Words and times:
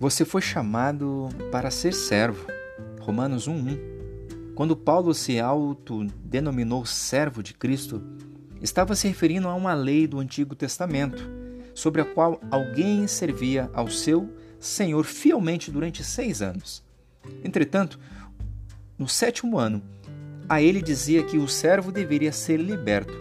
Você 0.00 0.24
foi 0.24 0.40
chamado 0.40 1.28
para 1.52 1.70
ser 1.70 1.92
servo. 1.92 2.46
Romanos 3.00 3.46
1:1. 3.46 3.78
Quando 4.54 4.74
Paulo 4.74 5.12
se 5.12 5.38
autodenominou 5.38 6.86
servo 6.86 7.42
de 7.42 7.52
Cristo, 7.52 8.02
estava 8.62 8.94
se 8.94 9.06
referindo 9.06 9.46
a 9.46 9.54
uma 9.54 9.74
lei 9.74 10.06
do 10.06 10.18
Antigo 10.18 10.54
Testamento, 10.54 11.22
sobre 11.74 12.00
a 12.00 12.06
qual 12.06 12.40
alguém 12.50 13.06
servia 13.06 13.68
ao 13.74 13.88
seu 13.88 14.34
Senhor 14.58 15.04
fielmente 15.04 15.70
durante 15.70 16.02
seis 16.02 16.40
anos. 16.40 16.82
Entretanto, 17.44 18.00
no 18.96 19.06
sétimo 19.06 19.58
ano, 19.58 19.82
a 20.48 20.62
ele 20.62 20.80
dizia 20.80 21.22
que 21.24 21.36
o 21.36 21.46
servo 21.46 21.92
deveria 21.92 22.32
ser 22.32 22.56
liberto. 22.56 23.12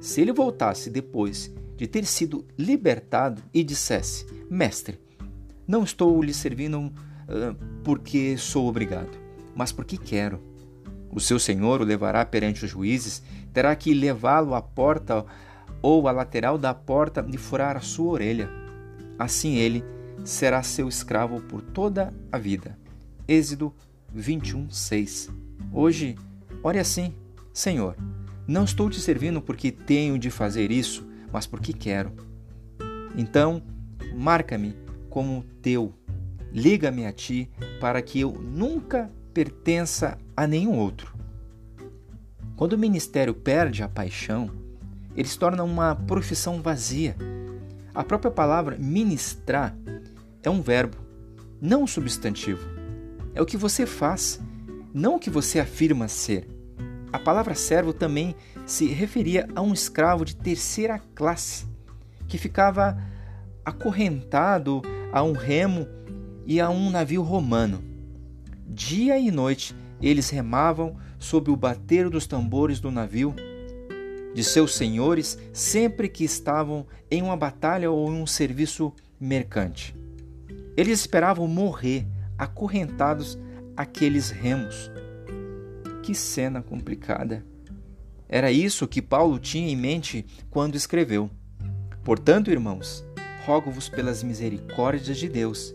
Se 0.00 0.20
ele 0.20 0.32
voltasse 0.32 0.90
depois 0.90 1.52
de 1.76 1.88
ter 1.88 2.04
sido 2.04 2.46
libertado 2.56 3.42
e 3.52 3.64
dissesse: 3.64 4.26
Mestre, 4.48 5.07
não 5.68 5.84
estou 5.84 6.22
lhe 6.22 6.32
servindo 6.32 6.80
uh, 6.80 7.54
porque 7.84 8.38
sou 8.38 8.66
obrigado, 8.66 9.18
mas 9.54 9.70
porque 9.70 9.98
quero. 9.98 10.40
O 11.10 11.20
seu 11.20 11.38
senhor 11.38 11.82
o 11.82 11.84
levará 11.84 12.24
perante 12.24 12.64
os 12.64 12.70
juízes, 12.70 13.22
terá 13.52 13.76
que 13.76 13.92
levá-lo 13.92 14.54
à 14.54 14.62
porta 14.62 15.26
ou 15.82 16.08
à 16.08 16.12
lateral 16.12 16.56
da 16.56 16.72
porta 16.72 17.24
e 17.28 17.36
furar 17.36 17.76
a 17.76 17.80
sua 17.80 18.12
orelha. 18.12 18.50
Assim 19.18 19.56
ele 19.56 19.84
será 20.24 20.62
seu 20.62 20.88
escravo 20.88 21.40
por 21.42 21.60
toda 21.60 22.14
a 22.32 22.38
vida. 22.38 22.78
Êxodo 23.26 23.74
21, 24.12 24.70
6. 24.70 25.30
Hoje, 25.72 26.16
ore 26.62 26.78
assim: 26.78 27.12
Senhor, 27.52 27.94
não 28.46 28.64
estou 28.64 28.88
te 28.88 29.00
servindo 29.00 29.42
porque 29.42 29.70
tenho 29.70 30.18
de 30.18 30.30
fazer 30.30 30.70
isso, 30.70 31.06
mas 31.30 31.46
porque 31.46 31.72
quero. 31.72 32.12
Então, 33.14 33.62
marca-me 34.14 34.74
como 35.18 35.42
teu, 35.60 35.92
liga-me 36.52 37.04
a 37.04 37.12
ti 37.12 37.50
para 37.80 38.00
que 38.00 38.20
eu 38.20 38.30
nunca 38.30 39.10
pertença 39.34 40.16
a 40.36 40.46
nenhum 40.46 40.78
outro. 40.78 41.12
Quando 42.54 42.74
o 42.74 42.78
ministério 42.78 43.34
perde 43.34 43.82
a 43.82 43.88
paixão, 43.88 44.48
ele 45.16 45.26
se 45.26 45.36
torna 45.36 45.64
uma 45.64 45.96
profissão 45.96 46.62
vazia. 46.62 47.16
A 47.92 48.04
própria 48.04 48.30
palavra 48.30 48.76
ministrar 48.78 49.76
é 50.40 50.48
um 50.48 50.62
verbo, 50.62 50.96
não 51.60 51.82
um 51.82 51.86
substantivo. 51.88 52.64
É 53.34 53.42
o 53.42 53.46
que 53.46 53.56
você 53.56 53.86
faz, 53.86 54.40
não 54.94 55.16
o 55.16 55.18
que 55.18 55.30
você 55.30 55.58
afirma 55.58 56.06
ser. 56.06 56.46
A 57.12 57.18
palavra 57.18 57.56
servo 57.56 57.92
também 57.92 58.36
se 58.64 58.86
referia 58.86 59.48
a 59.56 59.62
um 59.62 59.72
escravo 59.72 60.24
de 60.24 60.36
terceira 60.36 61.00
classe, 61.16 61.66
que 62.28 62.38
ficava 62.38 62.96
acorrentado 63.64 64.80
a 65.12 65.22
um 65.22 65.32
remo 65.32 65.86
e 66.46 66.60
a 66.60 66.70
um 66.70 66.90
navio 66.90 67.22
romano. 67.22 67.82
Dia 68.66 69.18
e 69.18 69.30
noite 69.30 69.74
eles 70.00 70.30
remavam 70.30 70.96
sob 71.18 71.50
o 71.50 71.56
bater 71.56 72.08
dos 72.08 72.26
tambores 72.26 72.80
do 72.80 72.90
navio 72.90 73.34
de 74.34 74.44
seus 74.44 74.76
senhores 74.76 75.38
sempre 75.52 76.08
que 76.08 76.24
estavam 76.24 76.86
em 77.10 77.22
uma 77.22 77.36
batalha 77.36 77.90
ou 77.90 78.12
em 78.12 78.22
um 78.22 78.26
serviço 78.26 78.92
mercante. 79.18 79.96
Eles 80.76 81.00
esperavam 81.00 81.48
morrer 81.48 82.06
acorrentados 82.36 83.36
aqueles 83.76 84.30
remos. 84.30 84.90
Que 86.02 86.14
cena 86.14 86.62
complicada! 86.62 87.44
Era 88.28 88.52
isso 88.52 88.86
que 88.86 89.02
Paulo 89.02 89.38
tinha 89.38 89.68
em 89.68 89.76
mente 89.76 90.24
quando 90.50 90.76
escreveu. 90.76 91.30
Portanto, 92.04 92.50
irmãos, 92.50 93.04
rogo-vos 93.48 93.88
pelas 93.88 94.22
misericórdias 94.22 95.16
de 95.16 95.26
Deus, 95.26 95.74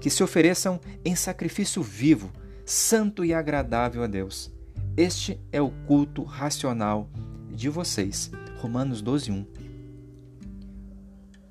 que 0.00 0.08
se 0.08 0.24
ofereçam 0.24 0.80
em 1.04 1.14
sacrifício 1.14 1.82
vivo, 1.82 2.32
santo 2.64 3.22
e 3.24 3.34
agradável 3.34 4.02
a 4.02 4.06
Deus. 4.06 4.50
Este 4.96 5.38
é 5.52 5.60
o 5.60 5.70
culto 5.86 6.22
racional 6.22 7.10
de 7.50 7.68
vocês. 7.68 8.30
Romanos 8.58 9.02
12, 9.02 9.30
1. 9.30 9.46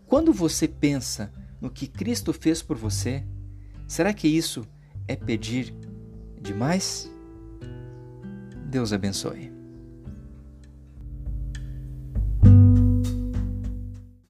Quando 0.08 0.34
você 0.34 0.68
pensa 0.68 1.32
no 1.62 1.70
que 1.70 1.88
Cristo 1.88 2.34
fez 2.34 2.64
por 2.64 2.76
você, 2.76 3.24
Será 3.88 4.12
que 4.12 4.28
isso 4.28 4.66
é 5.08 5.16
pedir 5.16 5.72
demais? 6.42 7.12
Deus 8.72 8.92
abençoe. 8.92 9.52